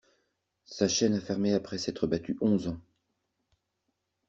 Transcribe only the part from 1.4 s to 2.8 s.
après s'être battu onze